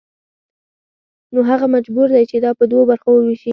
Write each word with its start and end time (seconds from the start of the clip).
نو 1.33 1.39
هغه 1.49 1.65
مجبور 1.75 2.07
دی 2.15 2.23
چې 2.31 2.37
دا 2.45 2.51
په 2.59 2.63
دوو 2.69 2.89
برخو 2.91 3.09
ووېشي 3.13 3.49